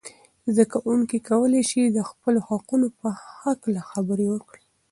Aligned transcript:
زده 0.53 0.63
کوونکي 0.73 1.17
کولای 1.29 1.63
سي 1.69 1.81
د 1.85 1.99
خپلو 2.09 2.39
حقونو 2.49 2.87
په 2.99 3.09
هکله 3.41 3.81
خبرې 3.91 4.25
وکړي. 4.29 4.63